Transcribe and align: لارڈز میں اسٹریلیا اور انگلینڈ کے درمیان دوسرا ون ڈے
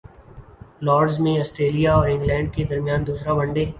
لارڈز 0.81 1.19
میں 1.19 1.37
اسٹریلیا 1.39 1.93
اور 1.95 2.07
انگلینڈ 2.09 2.53
کے 2.53 2.63
درمیان 2.63 3.05
دوسرا 3.07 3.33
ون 3.33 3.53
ڈے 3.53 3.65